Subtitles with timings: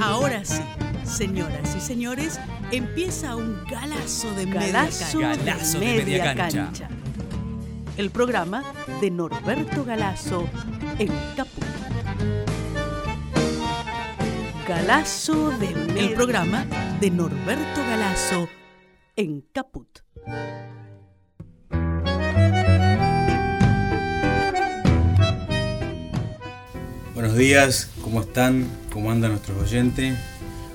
[0.00, 0.62] Ahora sí,
[1.04, 2.40] señoras y señores,
[2.72, 5.52] empieza un galazo de Galazo media de cancha.
[5.52, 6.88] Galazo de media cancha.
[7.98, 8.64] El programa
[9.02, 10.48] de Norberto Galazo
[10.98, 11.64] en Caput.
[14.66, 16.64] Galazo de media El programa
[16.98, 18.48] de Norberto Galazo
[19.16, 19.98] en Caput.
[27.14, 28.79] Buenos días, ¿cómo están?
[28.92, 30.18] ¿Cómo andan nuestros oyentes?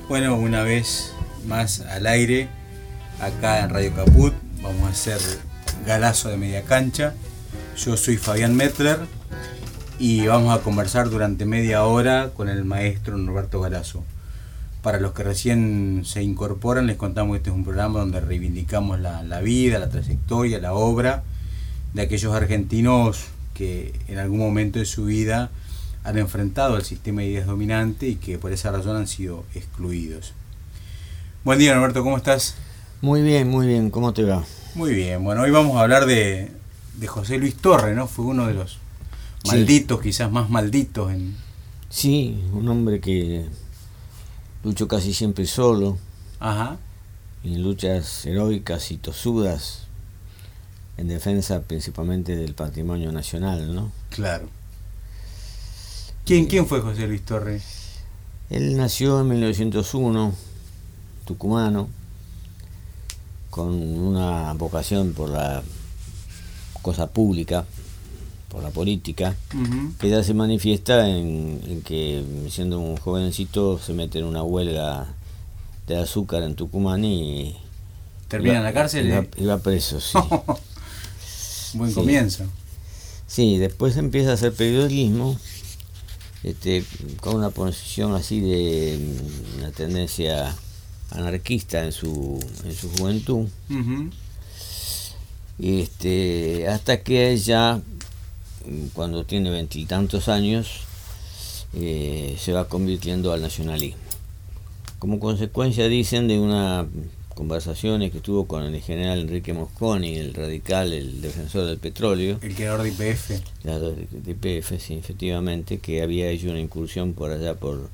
[0.08, 1.12] Bueno, una vez
[1.48, 2.48] más al aire,
[3.20, 5.20] acá en Radio Caput, vamos a hacer
[5.86, 7.14] galazo de media cancha.
[7.78, 9.00] Yo soy Fabián Metler
[10.00, 14.06] y vamos a conversar durante media hora con el maestro Norberto Galazo.
[14.82, 18.98] Para los que recién se incorporan, les contamos que este es un programa donde reivindicamos
[18.98, 21.24] la, la vida, la trayectoria, la obra
[21.94, 25.52] de aquellos argentinos que en algún momento de su vida
[26.06, 30.34] han enfrentado al sistema de ideas dominante y que por esa razón han sido excluidos.
[31.44, 32.56] Buen día, Norberto, ¿cómo estás?
[33.02, 33.90] Muy bien, muy bien.
[33.90, 34.44] ¿Cómo te va?
[34.76, 36.52] Muy bien, bueno, hoy vamos a hablar de,
[36.98, 38.08] de José Luis Torre, ¿no?
[38.08, 38.80] Fue uno de los
[39.44, 39.52] Sí.
[39.52, 41.36] malditos, quizás más malditos en...
[41.90, 43.46] Sí, un hombre que
[44.64, 45.98] luchó casi siempre solo,
[46.40, 46.78] Ajá,
[47.44, 49.84] en luchas heroicas y tosudas,
[50.98, 53.92] en defensa principalmente del patrimonio nacional, ¿no?
[54.10, 54.50] claro.
[56.26, 57.62] ¿Quién, quién fue José Luis Torre?
[58.50, 60.34] Él nació en 1901,
[61.26, 61.88] tucumano,
[63.50, 65.64] con una vocación por la
[66.82, 67.66] cosa pública,
[68.50, 73.94] por la política, Ujú, que ya se manifiesta en, en que siendo un jovencito se
[73.94, 75.08] mete en una huelga
[75.88, 77.56] de azúcar en Tucumán y
[78.28, 79.08] ¿Termina iba- en la cárcel?
[79.08, 79.30] iba, eh?
[79.38, 80.18] iba preso sí.
[81.78, 81.96] Buen Sí.
[81.96, 82.46] comienzo.
[83.28, 85.38] sí después empieza a hacer periodismo
[86.46, 86.84] este,
[87.22, 90.56] con una posición así de mm, una tendencia
[91.10, 93.48] anarquista en su en su juventud.
[95.58, 100.82] Y este hasta que ella mm, cuando tiene veintitantos años
[101.74, 104.02] eh, se va convirtiendo al nacionalismo.
[105.00, 106.88] Como consecuencia dicen de una
[107.36, 112.56] conversaciones que tuvo con el general Enrique Mosconi el radical el defensor del petróleo El
[112.56, 113.32] creador de IPF.
[113.62, 117.90] claro, de IPF, sí, efectivamente que había hecho una incursión por allá por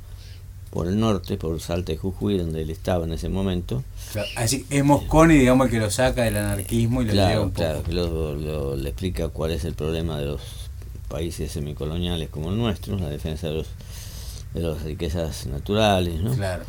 [0.69, 4.65] por el norte por Salta y Jujuy donde él estaba en ese momento Claro, Así,
[4.69, 7.61] es Mosconi, digamos, el que lo saca del anarquismo y lo lleva Claro, un poco.
[7.61, 10.41] claro, que lo- lo- le explica cuál es el problema de los
[11.09, 13.67] países semicoloniales como el nuestro, la defensa de, los,
[14.53, 16.33] de las riquezas naturales, ¿no?
[16.35, 16.63] Claro.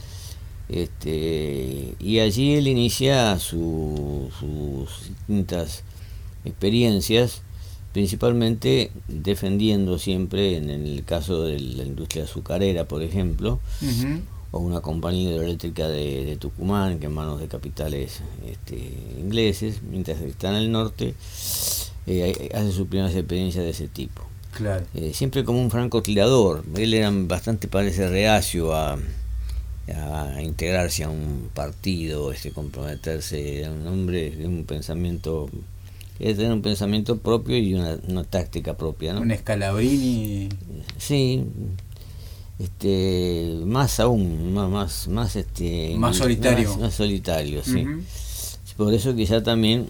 [0.72, 5.82] Este, y allí él inicia su- sus distintas
[6.44, 7.42] experiencias,
[7.92, 13.60] principalmente defendiendo siempre, en el caso de la industria azucarera, por ejemplo,
[14.50, 18.76] o una compañía hidroeléctrica de, de Tucumán, que en manos de capitales este,
[19.18, 21.14] ingleses, mientras está en el norte,
[22.06, 24.22] eh, hace sus primeras experiencias de ese tipo.
[24.56, 24.84] Claro.
[24.94, 28.98] Eh, siempre como un francotirador, él era bastante, parece, reacio a,
[29.88, 35.50] a integrarse a un partido, este, comprometerse, era un hombre de un pensamiento,
[36.18, 39.20] es tener un pensamiento propio y una, una táctica propia, ¿no?
[39.20, 40.48] Un Scalabrini.
[40.98, 41.44] Sí,
[42.58, 46.68] este, más aún, más, más, más, este, Más solitario.
[46.70, 47.84] Más, más solitario, sí.
[48.76, 49.88] Por eso quizá también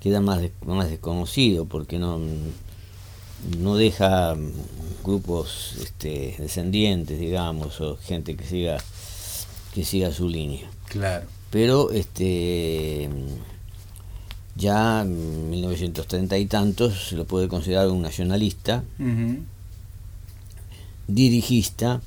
[0.00, 2.20] queda más, más desconocido, porque no,
[3.58, 4.52] no deja mm,
[5.04, 8.78] grupos este, descendientes, digamos, o gente que siga,
[9.74, 10.68] que siga su línea.
[10.86, 11.26] Claro.
[11.50, 13.08] Pero este
[14.56, 18.84] ya en 1930 y tantos se lo puede considerar un nacionalista,
[21.08, 22.00] dirigista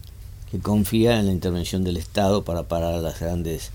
[0.51, 3.71] que confía en la intervención del Estado para parar a las grandes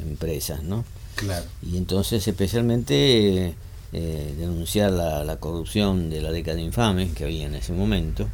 [0.00, 0.84] empresas, ¿no?
[1.16, 1.44] Claro.
[1.62, 3.54] Y entonces especialmente
[3.92, 8.28] eh, denunciar la, la corrupción de la década infame que había en ese momento.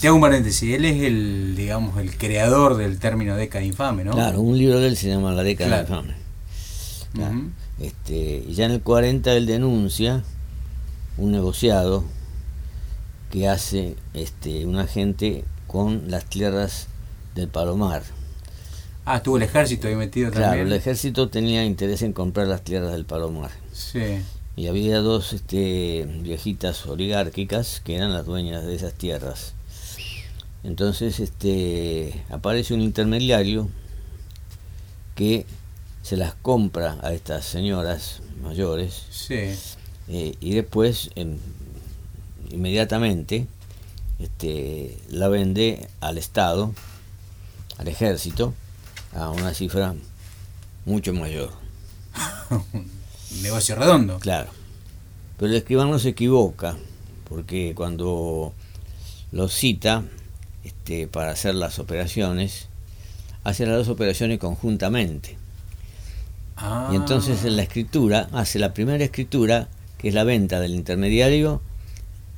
[0.00, 0.72] Te hago un paréntesis.
[0.74, 4.12] Él es el, digamos, el creador del término década infame, ¿no?
[4.12, 6.02] Claro, un libro de él se llama La década Claro.
[6.04, 6.14] infame.
[7.12, 7.40] Claro.
[7.80, 10.22] Este, y ya en el 40 él denuncia
[11.18, 12.04] un negociado
[13.30, 16.86] que hace este, un agente con las tierras
[17.34, 18.02] del Palomar.
[19.04, 20.66] Ah, estuvo el ejército ahí metido Claro, también.
[20.68, 23.50] el ejército tenía interés en comprar las tierras del Palomar.
[23.72, 24.20] Sí.
[24.56, 29.54] Y había dos este, viejitas oligárquicas que eran las dueñas de esas tierras.
[30.62, 33.68] Entonces este, aparece un intermediario
[35.14, 35.46] que
[36.02, 39.54] se las compra a estas señoras mayores Sí.
[40.08, 41.10] eh, y después
[42.50, 43.46] inmediatamente
[44.18, 46.74] este, la vende al Estado
[47.78, 48.52] al ejército
[49.14, 49.94] a una cifra
[50.84, 51.50] mucho mayor.
[53.42, 54.18] Negocio redondo.
[54.18, 54.50] Claro.
[55.38, 56.76] Pero el escribano se equivoca,
[57.28, 58.52] porque cuando
[59.32, 60.02] lo cita
[60.64, 62.66] este, para hacer las operaciones,
[63.44, 65.36] hace las dos operaciones conjuntamente.
[66.56, 66.90] Ah.
[66.92, 69.68] Y entonces en la escritura, hace la primera escritura,
[69.98, 71.62] que es la venta del intermediario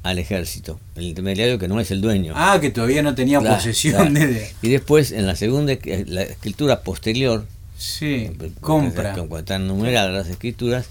[0.05, 0.79] al ejército.
[0.97, 2.35] El intermediario que no es el dueño.
[2.37, 4.33] Ah, que todavía no tenía Claro, posesión claro.
[4.33, 4.53] de...
[4.63, 7.47] Y después, en la segunda, la escritura posterior,
[7.83, 8.31] Sí,
[8.61, 9.13] compra.
[9.15, 10.87] Cuando están numeradas las escrituras,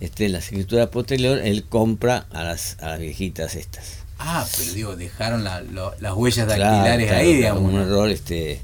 [0.00, 3.98] este, en la escritura posterior, él compra a las, a las viejitas estas.
[4.18, 7.62] Ah, pero digo, dejaron la- lo- las huellas dactilares claro, ahí, digamos.
[7.62, 8.60] Un error este,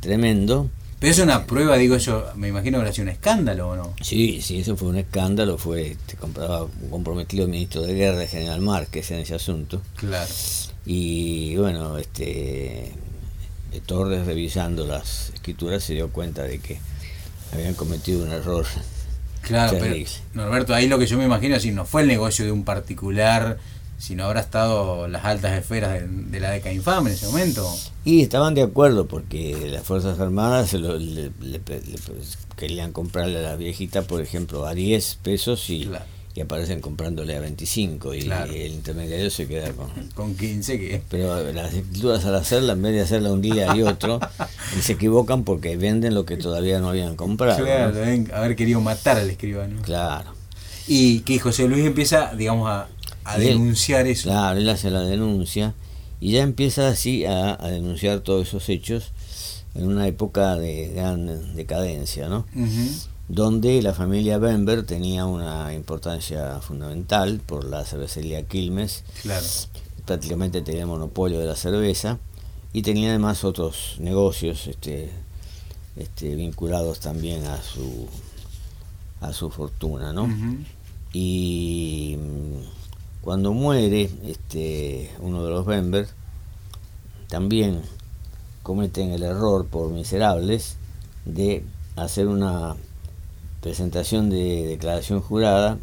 [0.00, 0.70] tremendo.
[0.98, 3.94] Pero es una prueba, digo yo, me imagino que habrá sido un escándalo o no.
[4.00, 8.28] Sí, sí, eso fue un escándalo, fue este, compraba, comprometido el ministro de Guerra, el
[8.28, 9.82] general Márquez, en ese asunto.
[9.96, 10.30] Claro.
[10.86, 12.92] Y bueno, este
[13.84, 16.78] Torres revisando las escrituras se dio cuenta de que
[17.56, 18.64] habían cometido un error.
[19.42, 20.06] Claro, Terrible.
[20.32, 22.64] pero Norberto, ahí lo que yo me imagino, si no fue el negocio de un
[22.64, 23.58] particular,
[23.98, 27.66] si no habrá estado las altas esferas de, de la década infame en ese momento.
[28.04, 31.82] Y estaban de acuerdo porque las Fuerzas Armadas se lo- le, le- le-
[32.56, 36.04] querían comprarle a la viejita, por ejemplo, a 10 pesos y, Claro.
[36.36, 38.52] Y aparecen comprándole a 25 y Claro.
[38.52, 39.88] el intermediario se queda con...
[40.14, 41.02] Con 15 que...
[41.08, 44.20] Pero las escrituras al hacerla, en vez de hacerla un día y otro,
[44.78, 47.64] y se equivocan porque venden lo que todavía no habían comprado.
[47.64, 47.94] Claro, ¿no?
[47.98, 49.80] deben haber querido matar al escribano.
[49.82, 50.30] Claro.
[50.86, 52.86] Y que José Luis empieza, digamos, a,
[53.24, 54.28] a él- denunciar eso.
[54.28, 55.72] Claro, él hace la denuncia
[56.20, 59.12] y ya empieza así a, a denunciar todos esos hechos
[59.74, 62.46] en una época de gran decadencia, ¿no?
[62.54, 62.90] Ujú.
[63.28, 69.44] Donde la familia Bember tenía una importancia fundamental por la cervecería Quilmes, Claro.
[70.04, 72.18] prácticamente tenía monopolio de la cerveza
[72.72, 75.10] y tenía además otros negocios este,
[75.96, 78.06] este, vinculados también a su
[79.20, 80.28] a su fortuna, ¿no?
[81.12, 86.06] Y mm, cuando muere este uno de los Bember
[87.28, 87.80] también
[88.62, 90.76] cometen el error por miserables
[91.24, 91.64] de
[91.96, 92.76] hacer una
[93.60, 95.78] presentación de declaración jurada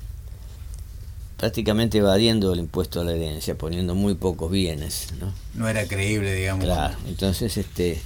[1.38, 5.34] prácticamente evadiendo el impuesto a la herencia poniendo muy pocos bienes ¿no?
[5.56, 6.64] No era creíble, digamos.
[6.66, 8.02] Claro, entonces este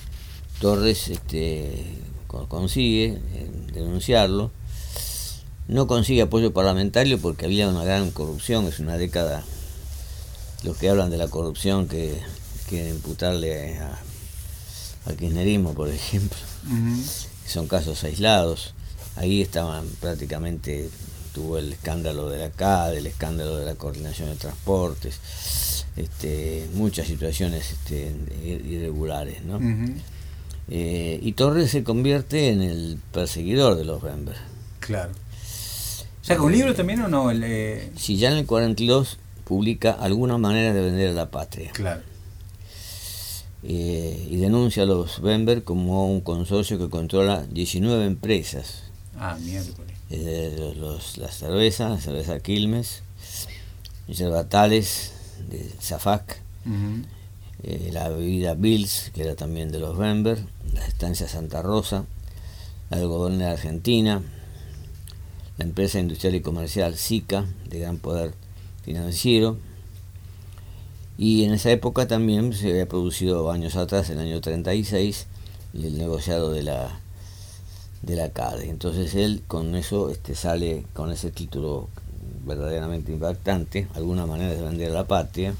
[0.59, 1.85] Torres este
[2.25, 4.49] co- consigue eh, denunciarlo,
[5.67, 9.43] no consigue apoyo parlamentario porque había una gran corrupción, es una década
[10.63, 12.19] los que hablan de la corrupción que
[12.69, 13.99] quieren imputarle a-
[15.05, 16.37] al kirchnerismo, por ejemplo,
[17.45, 18.73] son casos aislados.
[19.17, 20.89] Ahí estaban prácticamente,
[21.33, 25.19] tuvo el escándalo de la CAD, el escándalo de la coordinación de transportes,
[25.95, 28.11] este, muchas situaciones este,
[28.65, 29.43] irregulares.
[29.43, 29.59] ¿no?
[30.69, 34.35] Eh, y Torres se convierte en el perseguidor de los Bember.
[34.79, 35.11] Claro.
[36.21, 37.31] ¿Saca un libro también o no?
[37.31, 41.71] El, eh, Si ya en el 42 publica alguna manera de vender a la patria
[41.71, 42.01] Claro.
[43.63, 48.83] eh, y denuncia a los Bember como un consorcio que controla 19 empresas.
[49.19, 49.93] Ah, miércoles.
[50.09, 53.01] Eh, los, los- la cerveza, la cerveza Quilmes,
[54.07, 55.11] Yerbatales
[55.49, 56.41] de Zafac,
[57.63, 60.39] eh, la bebida Bills, que era también de los Bember,
[60.73, 62.05] la estancia Santa Rosa,
[62.89, 64.21] la algodonera Argentina,
[65.57, 68.33] la empresa industrial y comercial SICA, de gran poder
[68.83, 69.57] financiero,
[71.17, 75.25] y en esa época también se había producido años atrás, en el año 36,
[75.73, 76.99] el negociado de la
[78.01, 78.69] de la CADE.
[78.69, 81.89] Entonces él con eso este, sale con ese título
[82.45, 85.53] verdaderamente impactante, alguna manera de vender la patria.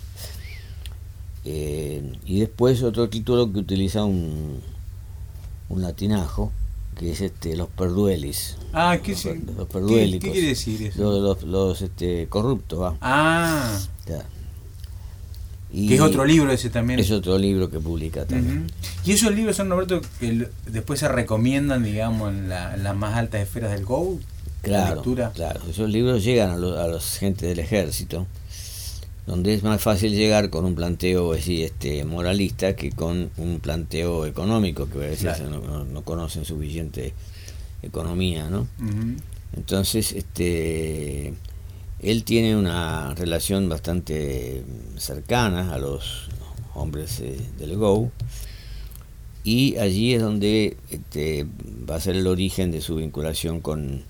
[1.46, 4.60] Eh, y después otro título que utiliza un,
[5.70, 6.51] un latinajo,
[6.98, 8.58] que es este los perduelis.
[8.74, 10.25] Ah, ¿qué, los, los ¿Qué, perduélicos.
[10.27, 11.01] qué quiere decir eso?
[11.01, 12.98] Los, los- los, este, corruptos, va.
[13.01, 14.25] Ah, ya.
[15.72, 17.00] Y que es otro libro ese también.
[17.00, 18.72] Es otro libro que publica también.
[19.06, 23.16] Y esos libros son, Roberto, que después se recomiendan, digamos, en, la- en las más
[23.16, 24.18] altas esferas del Go.
[24.64, 25.02] la Claro,
[25.34, 25.60] claro.
[25.70, 28.28] Esos libros llegan a, lo- a los gente del ejército,
[29.26, 34.26] donde es más fácil llegar con un planteo así, este, moralista que con un planteo
[34.26, 35.50] económico, que a veces Claro.
[35.50, 37.14] no, no- no conocen suficiente
[37.84, 38.68] economía, ¿no?
[39.56, 41.34] Entonces, este,
[42.00, 44.63] él tiene una relación bastante
[44.98, 46.30] cercana a los
[46.75, 48.12] hombres eh, del Go
[49.44, 51.48] y allí es donde este,
[51.89, 54.04] va a ser el origen de su vinculación con,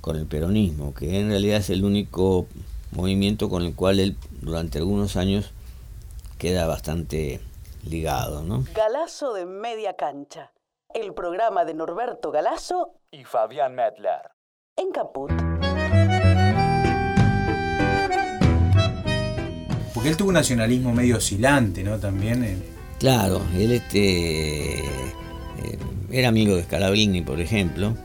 [0.00, 2.46] con el peronismo, que en realidad es el único
[2.92, 5.50] movimiento con el cual él durante algunos años
[6.38, 7.40] queda bastante
[7.84, 8.64] ligado, ¿no?
[8.72, 10.52] Galazo de media cancha.
[10.94, 14.30] El programa de Norberto Galazo y Fabián Medler.
[14.76, 15.57] en Caput.
[19.94, 21.98] Porque él tuvo un nacionalismo medio oscilante, ¿no?
[21.98, 22.44] También.
[22.44, 22.56] eh,
[22.98, 24.82] Claro, él este, eh,
[26.10, 27.96] era amigo de Scalabrini, por ejemplo,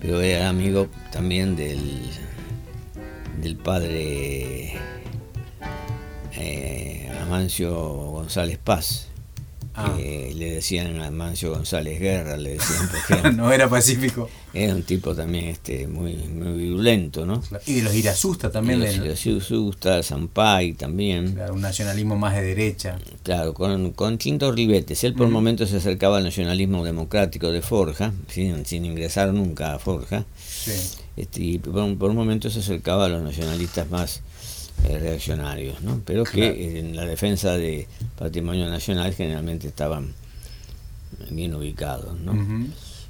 [0.00, 2.00] pero era amigo también del,
[3.40, 4.74] del padre
[6.36, 9.09] eh, Amancio González Paz.
[9.74, 9.96] Ah.
[9.96, 13.32] le decían a Amancio González Guerra, le decían por ejemplo.
[13.32, 14.28] no era pacífico.
[14.52, 17.40] Era un tipo también este, muy, muy virulento, ¿no?
[17.66, 18.80] Y de los Irasusta también.
[18.80, 21.34] De- los Isusta, Sampay también.
[21.34, 22.98] claro, un nacionalismo más de derecha.
[23.22, 25.04] Claro, con, con tintos ribetes.
[25.04, 25.32] Él por Ujú.
[25.34, 30.24] momentos se acercaba al nacionalismo democrático de Forja, sin, sin ingresar nunca a Forja.
[30.36, 30.72] Sí.
[31.16, 34.20] Este, y por, por momentos se acercaba a los nacionalistas más
[34.88, 36.00] eh, reaccionarios, ¿no?
[36.04, 36.54] Pero que Claro.
[36.56, 37.86] en la defensa de
[38.18, 40.12] patrimonio nacional generalmente estaban
[41.30, 42.34] bien ubicados, ¿no?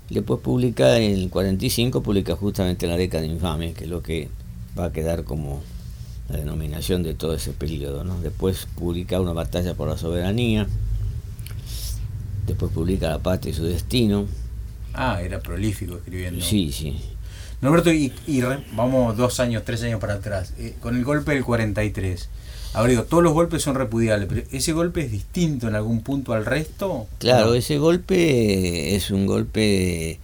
[0.08, 4.28] Después publica, en el 45, publica justamente La década infame, que es lo que
[4.76, 5.62] va a quedar como
[6.28, 8.02] la denominación de todo ese periodo.
[8.02, 8.20] ¿no?
[8.20, 10.66] Después publica Una batalla por la soberanía,
[12.46, 14.26] después publica La patria y su destino.
[14.94, 16.44] Ah, era prolífico escribiendo.
[16.44, 16.96] Sí, sí.
[17.60, 20.54] Norberto, y, y re- vamos dos años, tres años para atrás.
[20.58, 22.28] Eh, con el golpe del 43.
[22.72, 26.32] Ahora digo, todos los golpes son repudiables, pero ¿ese golpe es distinto en algún punto
[26.32, 27.06] al resto?
[27.18, 27.54] Claro, No.
[27.54, 30.20] ese golpe es un golpe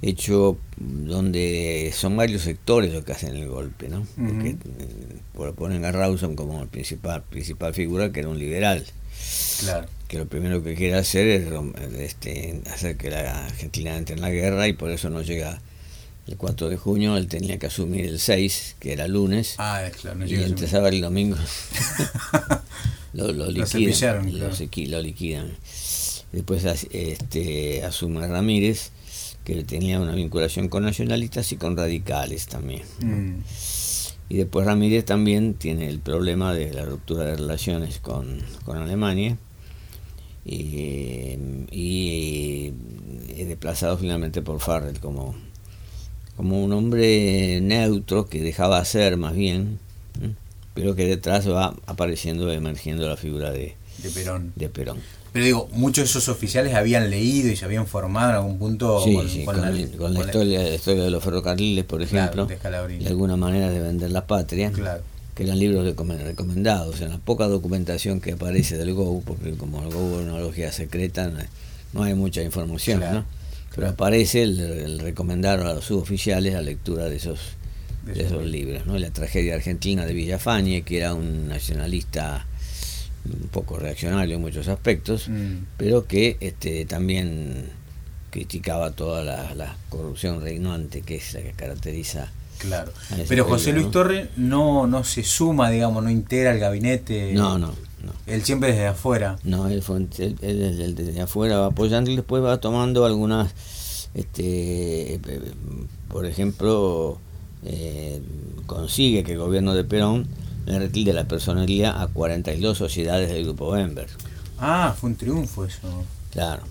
[0.00, 4.06] hecho donde son varios sectores los que hacen el golpe, ¿no?
[4.16, 8.84] Porque eh, ponen a Rawson como el principal, principal figura, que era un liberal.
[9.60, 9.86] Claro.
[10.08, 11.46] que lo primero que quiere hacer es
[11.98, 15.60] este, hacer que la Argentina entre en la guerra y por eso no llega
[16.26, 19.96] el 4 de junio, él tenía que asumir el 6, que era lunes, Ah, es
[19.96, 21.36] claro, no y entre sábado y domingo
[23.12, 24.26] lo, liquidan.
[24.32, 24.54] lo, claro.
[24.88, 25.50] lo liquidan.
[26.32, 28.90] Después este, asume Ramírez,
[29.44, 32.82] que tenía una vinculación con nacionalistas y con radicales también.
[33.00, 33.34] Mm,
[34.30, 39.36] Y después Ramírez también tiene el problema de la ruptura de relaciones con, con Alemania
[40.44, 41.36] y,
[41.70, 42.72] y
[43.36, 45.34] es desplazado finalmente por Farrell como,
[46.36, 49.78] como un hombre neutro que dejaba hacer más bien,
[50.22, 50.30] ¿eh?
[50.74, 54.52] pero que detrás va apareciendo, emergiendo la figura de, de Perón.
[54.56, 54.98] de Perón.
[55.32, 59.02] Pero digo, muchos de esos oficiales habían leído y se habían formado en algún punto
[59.02, 61.84] Sí, con, sí, con con, la, el- con la, historia, la historia de los ferrocarriles,
[61.84, 63.04] por Claro, ejemplo, de Scalabrini.
[63.04, 64.70] y alguna manera de vender la patria.
[64.72, 65.02] Claro.
[65.34, 67.00] que eran libros recome- recomendados.
[67.00, 70.70] En la poca documentación que aparece del GO, porque como el GO es una logia
[70.72, 71.46] secreta, no hay,
[71.94, 73.24] no hay mucha información, Claro, ¿no?
[73.74, 77.40] Pero aparece el, el recomendar a los suboficiales la lectura de esos,
[78.04, 78.86] De de esos esos libros.
[78.86, 78.98] ¿no?
[78.98, 82.46] La tragedia argentina de Villafañe, que era un nacionalista
[83.24, 87.66] un poco reaccionario en muchos aspectos, Mm, pero que este, también
[88.30, 92.92] criticaba toda la, la corrupción reinante que es la que caracteriza claro.
[93.28, 93.90] Pero José Luis.
[93.90, 97.32] Torre no, no se suma, digamos, no integra el gabinete.
[97.34, 98.12] No, no, no.
[98.26, 99.36] Él siempre desde afuera.
[99.44, 103.52] No, él, fue, él, él desde, afuera va apoyando y después va tomando algunas,
[104.14, 105.20] este, eh,
[106.08, 107.18] por ejemplo,
[107.64, 108.20] eh,
[108.66, 110.26] consigue que el gobierno de Perón
[110.66, 114.06] le retire la personería a 42 sociedades del grupo Bember.
[114.58, 115.80] Ah, fue un triunfo eso.
[116.32, 116.62] Claro.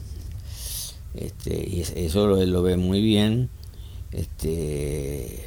[1.14, 3.50] Este, y es- eso lo, él lo ve muy bien.
[4.12, 5.46] Este,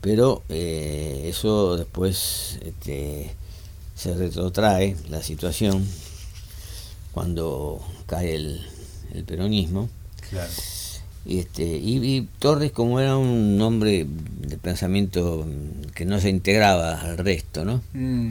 [0.00, 3.34] pero eh, eso después este,
[3.94, 5.86] se retrotrae la situación
[7.12, 8.60] cuando cae el,
[9.14, 9.88] el peronismo.
[10.28, 10.50] Claro.
[11.26, 16.28] Y, este, y, y Torres, como era un hombre de pensamiento mm, que no se
[16.28, 17.80] integraba al resto, ¿no?
[17.94, 18.30] Mm,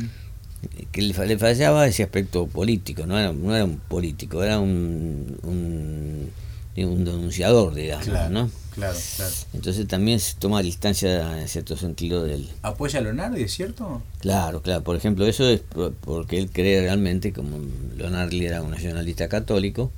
[0.92, 5.40] que le, le fallaba ese aspecto político, no era, no era un político, era un,
[5.44, 6.30] un,
[6.78, 8.50] un denunciador, digamos, claro, ¿no?
[8.74, 9.32] claro, claro.
[9.54, 12.50] Entonces también se toma distancia en cierto sentido del...
[12.64, 14.02] ¿Apoya a Leonardo, es cierto?
[14.20, 17.58] Claro, claro, por ejemplo, eso es por- porque él cree realmente, como
[17.96, 19.92] Leonardo era un nacionalista católico,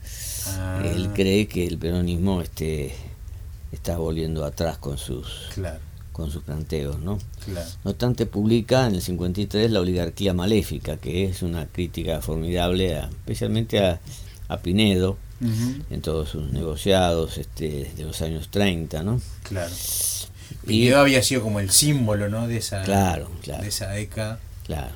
[0.48, 2.94] Ah, él cree que el peronismo este,
[3.72, 5.79] está volviendo atrás con sus, Claro,
[6.12, 7.17] con sus planteos, ¿no?
[7.46, 7.67] claro.
[7.84, 13.05] No obstante, publica en el 53 La oligarquía maléfica, que es una crítica formidable, a-
[13.10, 14.00] especialmente a,
[14.50, 19.22] a Pinedo, En todos sus negociados este, de los años 30, ¿no?
[19.44, 19.74] Claro.
[20.63, 22.48] Y, Pinedo había sido como el símbolo, ¿no?
[22.48, 23.62] De esa, Claro, claro.
[23.63, 24.39] de esa década.
[24.65, 24.94] claro.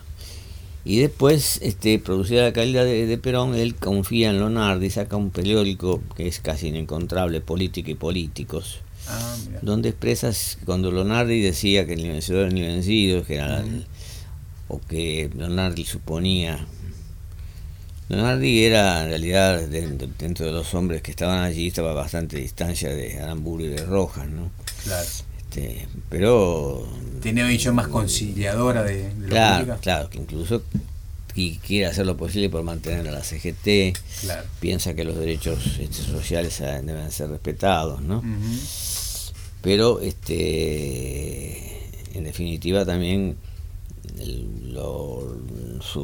[0.86, 5.30] Y después, este, producida la caída de, de Perón, él confía en Lonardi, saca un
[5.30, 11.94] periódico que es casi inencontrable, Política y Políticos, Ah, donde expresas cuando Lonardi decía que
[11.94, 13.86] el vencedor ni vencido, que era el-
[14.68, 16.66] o que Lonardi suponía
[18.10, 22.90] Leonardi era en realidad dentro de los hombres que estaban allí estaba a bastante distancia
[22.90, 24.50] de Aramburu y de Rojas, ¿no?
[24.84, 25.08] Claro.
[25.38, 26.88] Este, pero
[27.22, 30.64] tenía una visión más conciliadora de, de claro, claro, que incluso
[31.66, 34.44] quiere hacer lo posible por mantener a la CGT, claro.
[34.60, 38.24] piensa que los derechos este, sociales deben ser respetados, ¿no?
[39.62, 41.80] Pero este
[42.14, 43.38] en definitiva también
[44.18, 45.98] los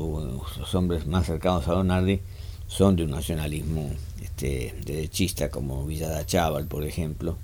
[0.74, 2.22] hombres más cercanos a Donardi
[2.68, 7.38] son de un nacionalismo este, derechista como Villada Chaval, por ejemplo.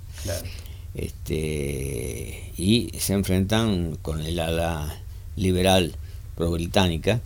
[0.94, 4.94] Este, y se enfrentan con el ala
[5.36, 5.94] liberal
[6.36, 7.20] pro-británica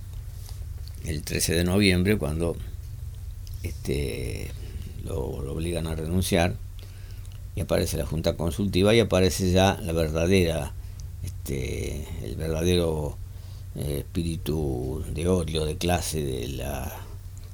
[1.04, 2.56] el 13 de noviembre cuando
[3.62, 4.50] este,
[5.04, 6.54] lo, lo, obligan a renunciar
[7.56, 10.72] y aparece la Junta Consultiva y aparece ya la verdadera,
[11.24, 13.16] este, el verdadero
[13.76, 16.92] eh, espíritu de odio, de clase de la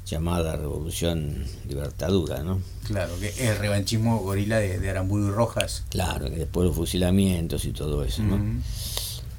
[0.07, 2.61] llamada revolución libertadura, ¿no?
[2.85, 5.85] Claro, que el revanchismo gorila de, de Aramburu y Rojas.
[5.89, 8.39] Claro, que después los fusilamientos y todo eso, ¿no?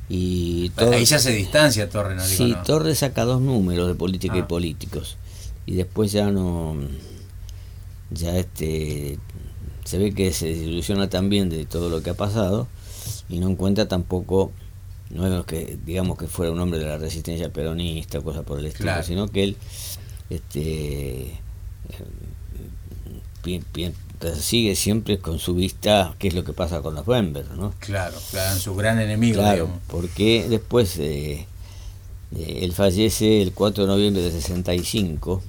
[0.09, 2.23] Y Ahí ya se distancia Torres, ¿no?
[2.23, 4.47] Sí, Torres saca dos números de política y ah.
[4.47, 5.17] políticos.
[5.65, 6.75] Y después ya no.
[8.11, 9.17] Ya este.
[9.85, 12.67] Se ve que se desilusiona también de todo lo que ha pasado
[13.27, 14.51] y no encuentra tampoco
[15.10, 18.60] no es que digamos que fuera un hombre de la resistencia peronista o cosa por
[18.60, 19.57] el estilo, sino que él
[20.29, 21.39] este
[24.39, 27.74] sigue siempre con su vista qué es lo que pasa con los Bember, ¿no?
[27.79, 29.39] Claro, claro, su gran enemigo.
[29.39, 31.45] Claro, porque después eh,
[32.36, 35.43] eh, él fallece el 4 de noviembre de 65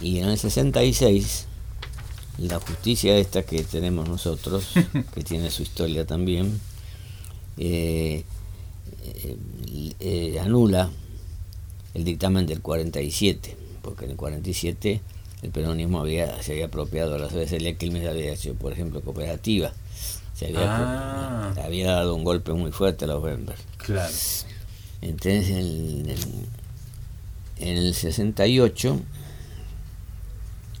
[0.00, 1.46] y en el 66
[2.38, 4.68] la justicia esta que tenemos nosotros,
[5.14, 6.60] que tiene su historia también,
[7.58, 8.24] eh,
[10.00, 10.90] eh, anula
[11.94, 15.00] el dictamen del 47, porque en el 47
[15.42, 19.00] el peronismo había, se había apropiado a las veces el Quilmes había hecho, por ejemplo,
[19.00, 19.72] cooperativa.
[20.34, 21.54] Se había, ah.
[21.64, 23.56] había dado un golpe muy fuerte a los Bember.
[23.78, 24.12] Claro.
[25.00, 26.06] Entonces, en,
[27.58, 29.00] en, el 68,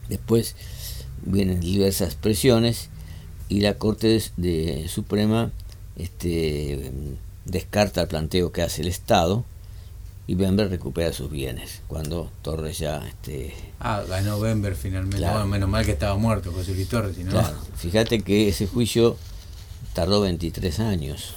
[0.08, 0.54] después
[1.24, 2.88] vienen diversas presiones
[3.48, 5.50] y la Corte de Suprema
[5.98, 6.92] este,
[7.44, 9.44] descarta el planteo que hace el Estado
[10.28, 15.26] y Bember recupera sus bienes cuando Torres ya este ah ganó Bember finalmente.
[15.46, 17.56] Menos mal que estaba muerto José Luis Torres claro.
[17.76, 19.16] Fíjate que ese juicio
[19.94, 21.34] tardó 23 años.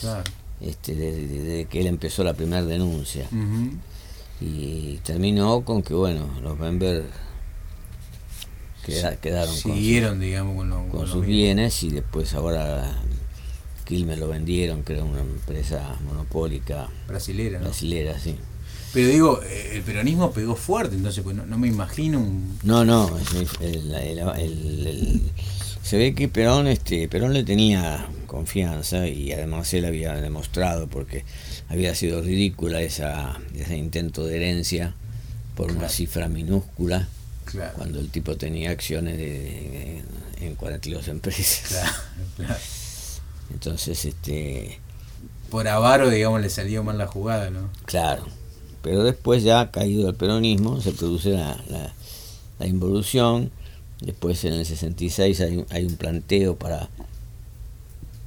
[0.00, 0.24] Claro.
[0.62, 3.28] Este desde, que él empezó la primera denuncia.
[4.40, 7.04] Y terminó con que bueno los Bember
[9.20, 11.82] quedaron siguieron con, digamos con, sus bienes.
[11.82, 12.94] y después ahora
[13.84, 18.36] Quilmes lo vendieron que era una empresa monopólica brasilera brasilera sí.
[18.92, 23.10] Pero digo eh, el peronismo pegó fuerte entonces pues no, me imagino un no no
[25.82, 31.24] se ve que Perón este Perón le tenía confianza y además él había demostrado porque
[31.68, 34.94] había sido ridícula esa ese intento de herencia
[35.54, 37.08] por una cifra minúscula
[37.74, 40.02] cuando el tipo tenía acciones de,
[40.40, 41.74] en 42 empresas.
[43.52, 44.80] Entonces, este...
[45.50, 47.70] Por avaro, digamos, le salió mal la jugada, ¿no?
[47.84, 48.26] Claro.
[48.82, 51.56] Pero después ya caído el peronismo, se produce la,
[52.58, 53.50] la, involución.
[54.00, 56.88] Después en el 66 hay, hay un planteo para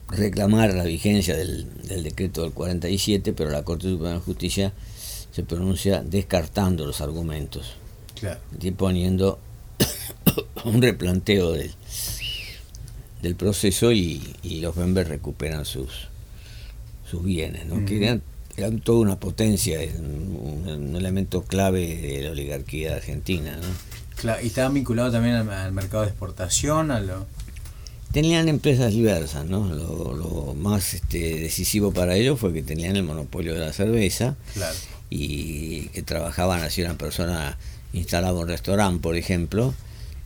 [0.08, 4.74] reclamar la vigencia del, del, decreto del 47, pero la Corte Suprema de Justicia
[5.32, 7.79] se pronuncia descartando los argumentos
[8.62, 9.40] y poniendo
[10.66, 11.72] un replanteo del,
[13.22, 16.10] del proceso y, los Bember recuperan sus,
[17.10, 17.86] sus bienes, ¿no?
[17.86, 18.22] que eran,
[18.82, 23.58] toda una potencia, un, elemento clave de la oligarquía argentina.
[23.58, 24.34] ¿no?
[24.42, 27.26] y estaban vinculados también al, mercado de exportación, a lo...
[28.12, 29.68] Tenían empresas diversas, ¿no?
[29.68, 34.36] Lo, más este, decisivo para ellos fue que tenían el monopolio de la cerveza
[35.12, 37.58] y que trabajaban así una persona
[37.94, 39.74] instalaba un restaurante, por ejemplo,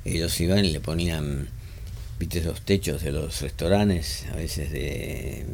[0.06, 1.48] ellos iban y le ponían,
[2.20, 5.46] viste, esos techos de los restaurantes, a veces de,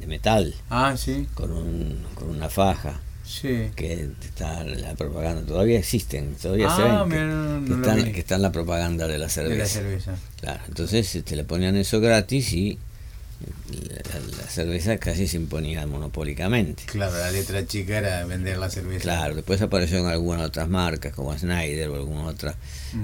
[0.00, 0.54] de metal.
[0.70, 1.26] Ah, sí.
[1.34, 3.00] Con, un, con una faja.
[3.24, 3.70] Sí.
[3.74, 7.64] Que está la propaganda, todavía existen, todavía se ven.
[7.64, 9.54] que, están, que, están, la propaganda de la cerveza.
[9.54, 10.16] De la cerveza.
[10.40, 12.78] Claro, entonces este, le ponían eso gratis y
[14.38, 16.84] la, cerveza casi se imponía monopólicamente.
[16.86, 19.02] Claro, la letra chica era vender la cerveza.
[19.02, 22.54] Claro, después aparecieron algunas otras marcas como Snyder o alguna otra,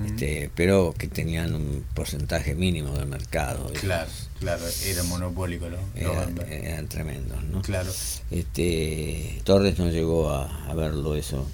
[0.07, 3.71] este, pero que tenían un porcentaje mínimo del mercado.
[3.81, 5.79] Claro, claro, era monopólico ¿no?
[5.97, 7.62] eran tremendos, ¿no?
[7.62, 7.90] Claro.
[8.31, 11.47] Este, Torres no llegó a, verlo eso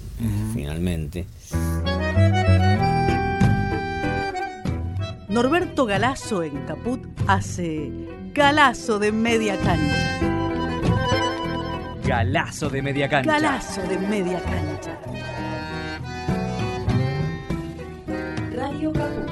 [0.53, 1.25] finalmente.
[5.29, 7.91] Norberto Galazo en Caput hace
[8.37, 10.19] Galazo de media cancha.
[12.05, 13.31] Galazo de media cancha.
[13.31, 14.99] Galazo de media cancha.
[18.55, 19.27] Radio Caput.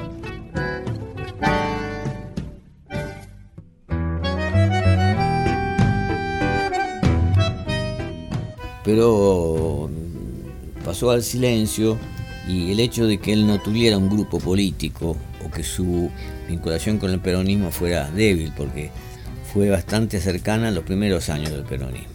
[8.82, 9.88] Pero
[10.84, 11.96] pasó al silencio
[12.48, 15.16] y el hecho de que él no tuviera un grupo político
[15.56, 16.10] que su
[16.48, 18.90] vinculación con el peronismo fuera débil, porque
[19.52, 22.08] fue bastante cercana en los primeros años del peronismo.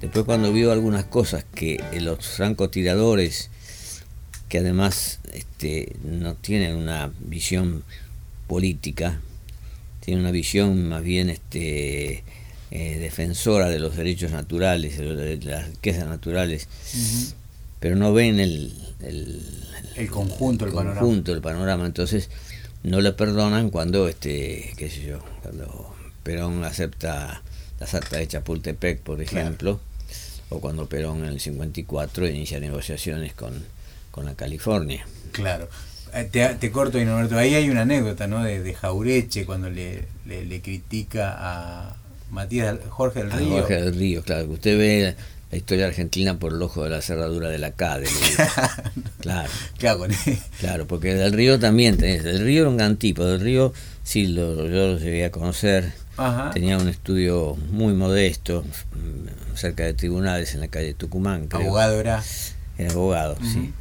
[0.00, 3.50] Después cuando vio algunas cosas que los francotiradores,
[4.48, 7.84] que además este, no tienen una visión
[8.48, 9.20] política,
[10.00, 12.24] tienen una visión más bien este,
[12.70, 16.68] eh, defensora de los derechos naturales, de las riquezas naturales,
[17.78, 21.86] pero no ven el, el, conjunto, el, conjunto, el panorama.
[21.86, 22.30] Entonces
[22.84, 27.42] no le perdonan cuando, este, qué sé yo, cuando Perón acepta
[27.80, 29.80] la salta de Chapultepec, por ejemplo,
[30.50, 33.64] o cuando Perón en el 54 inicia negociaciones con,
[34.10, 35.06] con la California.
[35.32, 35.68] Claro.
[36.12, 37.36] Eh, te, te corto, Norberto.
[37.38, 38.44] Ahí hay una anécdota, ¿no?
[38.44, 41.96] De, de Jaureche cuando le, le, critica a
[42.30, 43.48] Matías Jorge del Río.
[43.48, 44.50] Jorge del Río, claro.
[44.50, 45.16] Usted ve
[45.54, 48.08] la historia argentina por el ojo de la cerradura de la CADE.
[49.20, 49.48] claro.
[50.58, 52.24] Claro, porque del Río también tenés.
[52.24, 53.24] Del Río era un gran tipo.
[53.24, 55.92] Del Río, sí, lo, yo lo llegué a conocer.
[56.52, 58.64] Tenía un estudio muy modesto,
[59.54, 61.46] cerca de tribunales en la calle Tucumán.
[61.52, 62.20] ¿Abogado era?
[62.76, 63.72] Era abogado, sí.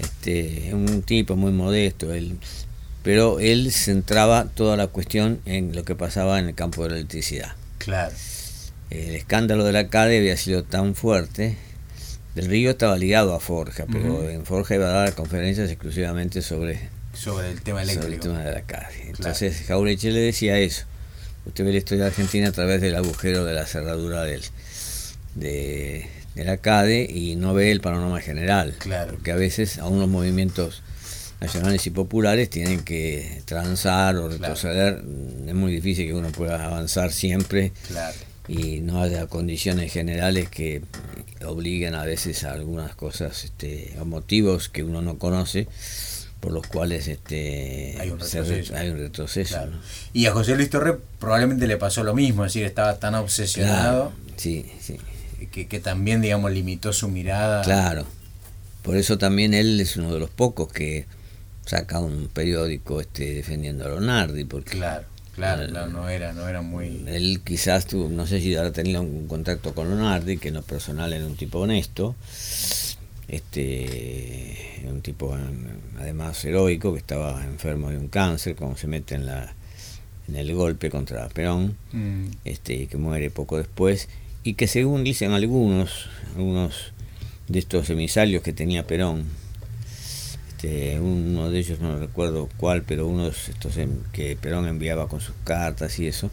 [0.00, 2.12] Este, un tipo muy modesto.
[2.12, 2.38] Él,
[3.04, 6.96] pero él centraba toda la cuestión en lo que pasaba en el campo de la
[6.96, 7.52] electricidad.
[7.78, 8.16] Claro
[8.90, 11.56] el escándalo de la CADE había sido tan fuerte.
[12.34, 16.88] Del Río estaba ligado a Forja, pero en Forja iba a dar conferencias exclusivamente sobre,
[17.12, 18.12] sobre el tema eléctrico.
[18.12, 19.08] el tema de la CADE.
[19.08, 20.84] Entonces Jaureche le decía eso.
[21.46, 24.42] Usted ve la historia de Argentina a través del agujero de la cerradura del,
[25.34, 28.76] de, la CADE y no ve el panorama general.
[28.78, 29.14] Claro.
[29.14, 30.82] Porque a veces a unos movimientos
[31.40, 35.02] nacionales y populares tienen que transar o retroceder.
[35.46, 37.72] Es muy difícil que uno pueda avanzar siempre.
[37.88, 40.82] Claro y no haya condiciones generales que
[41.46, 45.68] obliguen a veces a algunas cosas este, o motivos que uno no conoce
[46.40, 48.18] por los cuales este hay un
[48.98, 49.56] retroceso,
[50.12, 54.12] y a José Luis Torre probablemente le pasó lo mismo es decir estaba tan obsesionado
[54.36, 54.96] sí sí.
[55.52, 57.62] que, que, también digamos limitó su mirada.
[57.62, 58.04] Claro.
[58.82, 61.06] Por eso también él es uno de los pocos que
[61.66, 65.09] saca un periódico este defendiendo a Leonardi porque claro
[65.40, 67.02] Claro, no, era, no era muy...
[67.06, 70.62] Él quizás, tuvo, no sé si ahora tenía un contacto con Leonardi, que en lo
[70.62, 72.14] personal era un tipo honesto,
[73.26, 75.34] este un tipo
[75.98, 79.54] además heroico, que estaba enfermo de un cáncer, como se mete en, la,
[80.28, 82.26] en el golpe contra Perón, mm.
[82.44, 84.08] este, que muere poco después,
[84.44, 86.92] y que según dicen algunos, algunos
[87.48, 89.24] de estos emisarios que tenía Perón,
[90.60, 93.78] este, uno de ellos no recuerdo cuál, pero uno de estos
[94.12, 96.30] que Perón enviaba con sus cartas y eso,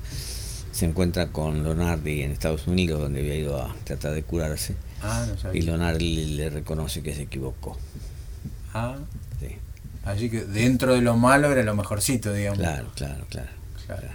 [0.74, 4.76] se encuentra con Leonardi en Estados Unidos, donde había ido a tratar de curarse.
[5.02, 7.78] Ah, y Leonardi le reconoce que se equivocó.
[8.74, 8.98] Ah.
[9.40, 9.56] Sí.
[10.04, 12.60] Así que dentro de lo malo era lo mejorcito, digamos.
[12.60, 13.50] Claro, claro, claro.
[13.86, 14.08] claro.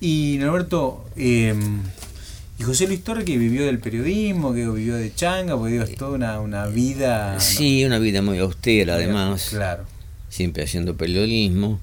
[0.00, 1.56] Y Norberto, eh,
[2.58, 5.94] y José Luis Torre que vivió del periodismo, que vivió de changa, porque digo, es
[5.96, 7.38] toda una, una vida...
[7.38, 9.48] Sí, una vida muy austera además.
[9.50, 9.84] Claro.
[10.28, 11.78] Siempre haciendo periodismo.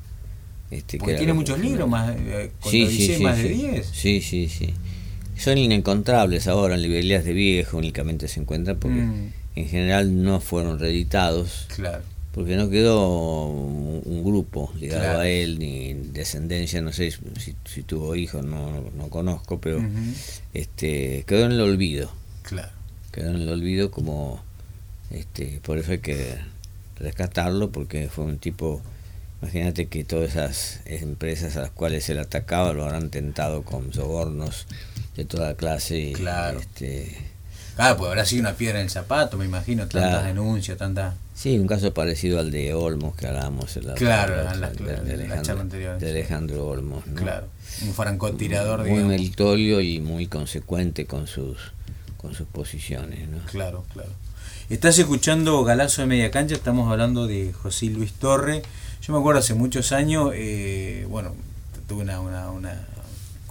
[0.71, 3.87] Este, porque tiene muchos libros, más, eh, sí, sí, más de 10.
[3.87, 4.73] Sí, sí, sí.
[5.37, 9.33] Son inencontrables ahora en librerías de viejo, únicamente se encuentran porque mm.
[9.55, 11.67] en general no fueron reeditados.
[11.75, 18.15] Claro porque no quedó un, grupo ligado a él, ni descendencia, no sé si, tuvo
[18.15, 19.81] hijos, no, no conozco, pero
[20.53, 22.11] este quedó en el olvido.
[22.41, 22.71] Claro.
[23.13, 24.43] Quedó en el olvido como,
[25.11, 26.35] este por eso hay que
[26.97, 28.81] rescatarlo, porque fue un tipo,
[29.41, 34.67] imagínate que todas esas empresas a las cuales él atacaba lo habrán tentado con sobornos
[35.15, 36.11] de toda clase.
[36.13, 36.59] Claro.
[36.59, 37.15] Este,
[37.75, 40.27] Claro, pues habrá sido una piedra en el zapato, me imagino, tantas Claro.
[40.27, 41.13] denuncias, tantas...
[41.33, 45.41] Sí, un caso parecido al de Olmos que hablábamos en la, Claro, la- la- de-
[45.41, 46.09] charla anterior, de.
[46.09, 47.05] Alejandro Olmos.
[47.07, 47.15] ¿no?
[47.21, 47.47] Claro,
[47.85, 49.09] un francotirador, Muy digamos.
[49.09, 51.57] meritorio y muy consecuente con sus
[52.17, 53.27] con sus posiciones.
[53.29, 53.37] ¿no?
[53.51, 54.09] Claro, claro.
[54.69, 58.63] Estás escuchando Galazo de Media Cancha, estamos hablando de José Luis Torre.
[59.01, 61.35] Yo me acuerdo hace muchos años, eh, bueno,
[61.87, 62.87] tuve una, una, una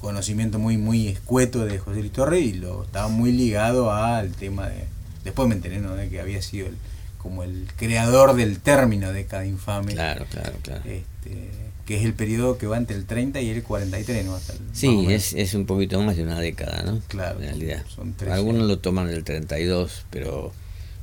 [0.05, 4.69] conocimiento muy muy escueto de José Luis Torre y lo estaba muy ligado al tema
[4.69, 4.85] de...
[5.25, 5.95] Después me enteré ¿no?
[5.95, 6.77] de que había sido el,
[7.19, 10.83] como el creador del término década infame, Claro, claro, claro.
[10.85, 11.49] este,
[11.87, 14.35] que es el periodo que va entre el 30 y el 43, ¿no?
[14.35, 17.01] Hasta el- Sí, es, es un poquito más de una década, ¿no?
[17.09, 17.83] Claro, En realidad.
[17.95, 20.53] son Algunos lo toman del 32, pero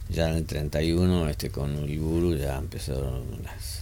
[0.09, 3.80] ya en el 31, este, con Uriburu ya empezaron las...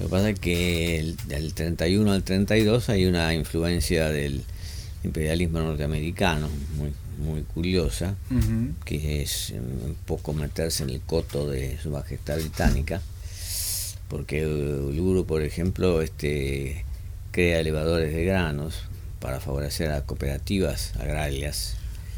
[0.00, 4.42] Lo que pasa es que el- del 31 al 32 hay una influencia del
[5.04, 8.14] imperialismo norteamericano muy, muy curiosa,
[8.84, 13.00] que es eh, un poco meterse en el coto de su majestad británica,
[14.08, 16.84] porque Uluru, por ejemplo, este
[17.30, 18.74] crea elevadores de granos
[19.20, 21.74] para favorecer a cooperativas agrarias.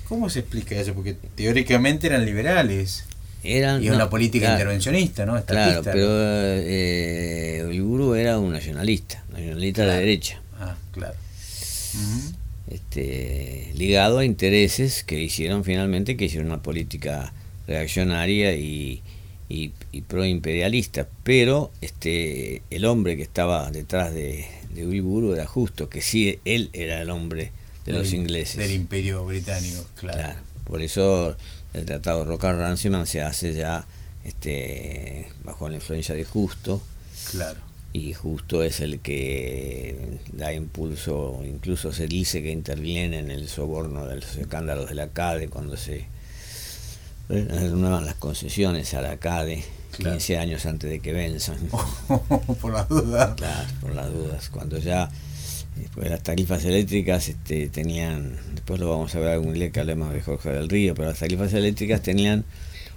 [0.08, 0.94] ¿Cómo se explica eso?
[0.94, 3.04] Porque teóricamente eran liberales.
[3.46, 5.42] Y no, una política claro, intervencionista, ¿no?
[5.44, 11.14] Claro, pero eh, Uluru era un nacionalista, nacionalista de derecha, Ah, claro.
[12.68, 17.32] Este, ligado a intereses que hicieron finalmente que hicieron una política
[17.66, 19.02] reaccionaria y,
[19.48, 26.00] y, y proimperialista, pero este el hombre que estaba detrás de, de era justo, que
[26.00, 27.52] sí él era el hombre
[27.84, 28.56] de los ingleses.
[28.56, 30.18] Del imperio británico, claro.
[30.18, 31.36] Claro, por eso
[31.76, 33.86] el tratado de Rocar Ranciman se hace ya
[34.24, 36.82] este bajo la influencia de Justo
[37.30, 37.58] Claro.
[37.92, 44.06] y Justo es el que da impulso, incluso se dice que interviene en el soborno
[44.06, 46.06] de los escándalos de la CADE cuando se
[47.28, 50.16] eh, renuevan las concesiones a la CADE Claro.
[50.16, 51.56] 15 años antes de que venzan.
[52.60, 53.34] Por la duda.
[53.34, 54.50] Claro, por las dudas.
[54.50, 55.08] Cuando ya
[55.80, 60.12] después las tarifas eléctricas este, tenían, después lo vamos a ver algún día que hablemos
[60.12, 62.44] de Jorge del Río, pero las tarifas eléctricas tenían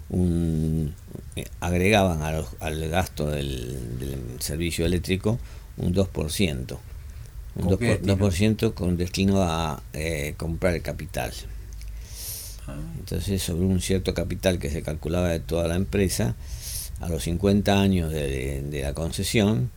[0.09, 0.93] un
[1.35, 5.39] eh, agregaban a los- al gasto del, del servicio eléctrico
[5.77, 6.77] un 2%.
[7.55, 11.31] Un ¿Con qué 2%, 2% con destino a eh, comprar el capital.
[12.67, 16.35] Ah, Entonces, sobre un cierto capital que se calculaba de toda la empresa,
[16.99, 19.71] a los 50 años de- de la concesión.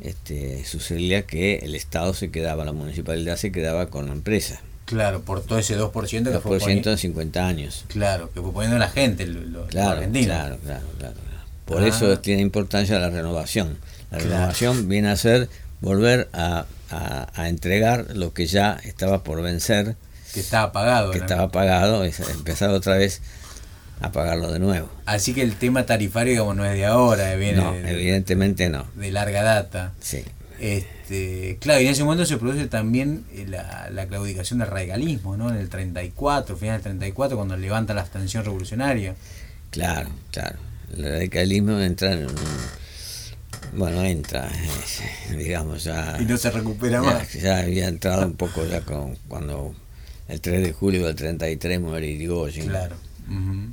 [0.00, 4.60] Este, sucedía que el Estado se quedaba, la municipalidad se quedaba con la empresa.
[4.84, 7.84] Claro, por todo ese 2% que fue 2% poniendo, en 50 años.
[7.88, 10.26] Claro, que fue poniendo la gente, lo- lo- los Claro, argentinos.
[10.26, 11.14] claro, claro, claro.
[11.14, 11.36] claro.
[11.64, 11.88] Por Ah.
[11.88, 13.78] eso tiene importancia la renovación.
[14.12, 14.34] La Claro.
[14.34, 15.48] renovación viene a ser
[15.80, 19.96] volver a, a- a entregar lo que ya estaba por vencer,
[20.32, 21.10] Que estaba pagado.
[21.10, 21.24] que ¿no?
[21.24, 23.20] estaba pagado, es empezar otra vez
[24.00, 24.88] a pagarlo de nuevo.
[25.06, 28.68] Así que el tema tarifario, digamos, no es de ahora, viene No, de, de- evidentemente
[28.68, 28.84] no.
[28.94, 29.92] de larga data.
[30.00, 30.22] Sí.
[30.58, 35.36] Este, claro, y en ese momento se produce también eh, la, la claudicación del radicalismo,
[35.36, 35.50] ¿no?
[35.50, 39.14] En el 34, final del 34, cuando levanta la abstención revolucionaria.
[39.70, 40.56] Claro, claro.
[40.96, 42.34] El radicalismo entra en un...
[43.76, 46.16] Bueno, entra, eh, digamos, ya...
[46.20, 47.32] Y no se recupera ya, más.
[47.34, 49.74] ya había entrado un poco ya con cuando
[50.28, 52.68] el 3 de julio del 33 muere Irigoyen.
[52.68, 52.96] Claro.
[53.28, 53.72] Ujú.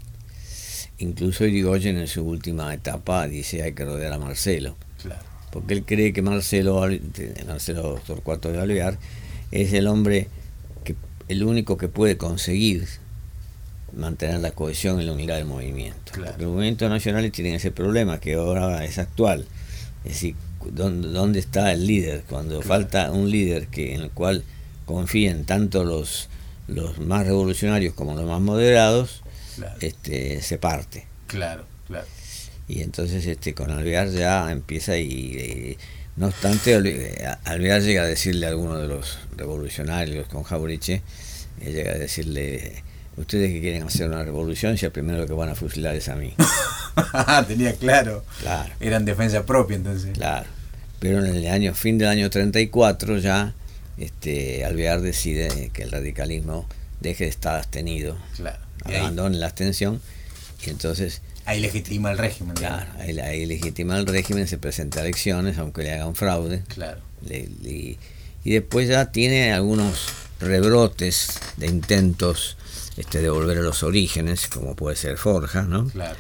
[1.04, 4.76] Incluso Irigoyen en su última etapa dice hay que rodear a Marcelo.
[5.02, 5.22] Claro.
[5.52, 6.82] Porque él cree que Marcelo,
[7.46, 8.98] Marcelo Torcuato de Alvear
[9.52, 10.28] es el hombre,
[10.86, 10.96] que
[11.28, 12.88] el único que puede conseguir
[13.96, 16.12] mantener la cohesión y la unidad del movimiento.
[16.14, 16.32] Claro.
[16.32, 19.46] Porque los movimientos nacionales tienen ese problema que ahora es actual.
[20.06, 20.36] Es decir,
[20.72, 22.24] ¿dónde, dónde está el líder?
[22.30, 22.68] Cuando Claro.
[22.68, 24.44] falta un líder que en el cual
[24.86, 26.30] confíen tanto los,
[26.68, 29.22] los más revolucionarios como los más moderados,
[29.56, 29.76] Claro.
[29.82, 31.06] este, se parte.
[31.28, 32.06] Claro, claro.
[32.68, 35.78] Y entonces este con Alvear ya empieza y, y,
[36.16, 41.02] no obstante eh, Alvear llega a decirle a alguno de los revolucionarios con Jauriche,
[41.62, 42.84] eh, llega a decirle,
[43.18, 46.16] ustedes que quieren hacer una revolución, si el primero que van a fusilar es a
[46.16, 46.34] mí.
[47.48, 48.24] Tenía claro.
[48.42, 50.12] Claro, Era en defensa propia entonces.
[50.18, 50.48] claro.
[51.00, 53.54] Pero en el año, fin del año 34 ya
[53.98, 56.66] este, Alvear decide que el radicalismo
[57.04, 58.58] deje de estar abstenido, Claro.
[58.88, 60.02] Y ahí, abandone la abstención
[60.66, 62.56] y entonces ahí legitima el régimen.
[62.56, 66.64] Claro, ahí, ahí legitima el régimen, se presenta a elecciones, aunque le hagan fraude.
[66.70, 67.00] Claro.
[67.28, 67.98] le- le-
[68.46, 70.08] y después ya tiene algunos
[70.42, 72.58] rebrotes de intentos
[72.98, 75.88] este, de volver a los orígenes, como puede ser Forja, ¿no?
[75.90, 76.18] Claro.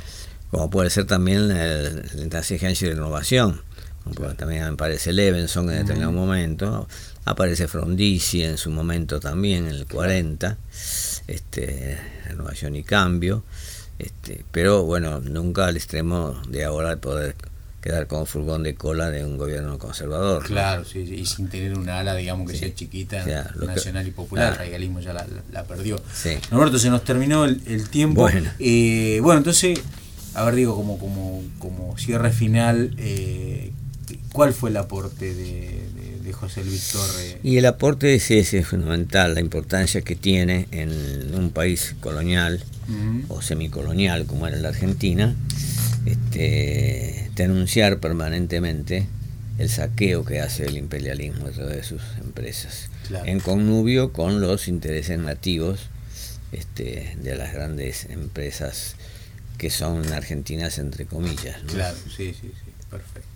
[0.49, 3.61] como puede ser también el, la exigencia de renovación,
[4.37, 6.87] también aparece Levenson en determinado momento,
[7.25, 10.57] aparece Frondizi en su momento también, en el 40,
[11.27, 13.43] este, Renovación y Cambio,
[13.99, 17.35] este, pero bueno, nunca al extremo de ahora de poder
[17.83, 20.43] quedar como furgón de cola de un gobierno conservador.
[20.43, 24.57] Claro, sí, y sin tener una ala, digamos, que sea chiquita, nacional y popular, el
[24.57, 26.01] radicalismo ya la, perdió.
[26.13, 26.37] Sí.
[26.49, 28.21] Roberto, se nos terminó el, tiempo.
[28.21, 28.49] Bueno.
[28.59, 29.81] Eh, bueno, entonces,
[30.33, 33.73] a ver, digo, como, como, como cierre final, eh,
[34.31, 35.83] ¿cuál fue el aporte de,
[36.33, 37.39] José Luis Torre?
[37.43, 42.63] Y el aporte es ese, fundamental, la importancia que tiene en un país colonial
[43.29, 45.35] o semicolonial como era la Argentina,
[46.05, 49.07] este, denunciar permanentemente
[49.57, 52.89] el saqueo que hace el imperialismo de sus empresas,
[53.25, 55.89] en connubio con los intereses nativos
[56.51, 58.95] este, de las grandes empresas
[59.57, 61.61] que son argentinas entre comillas.
[61.67, 63.32] Claro, sí, sí, sí, perfecto.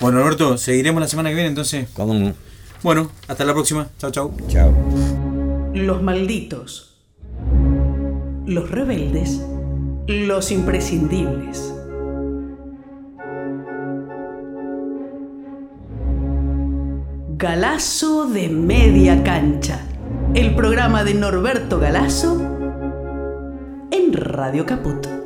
[0.00, 1.88] Bueno, Alberto, seguiremos la semana que viene entonces.
[1.94, 2.34] ¿Cómo no?
[2.82, 3.88] Bueno, hasta la próxima.
[3.98, 4.34] Chao, chao.
[4.48, 4.72] Chao.
[5.72, 6.96] Los malditos.
[8.46, 9.40] Los rebeldes.
[10.06, 11.72] Los imprescindibles.
[17.36, 19.80] Galazo de Media Cancha,
[20.34, 22.40] el programa de Norberto Galazo
[23.90, 25.23] en Radio Caput.